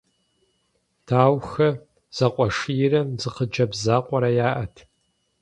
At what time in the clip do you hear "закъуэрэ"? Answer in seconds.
3.83-4.29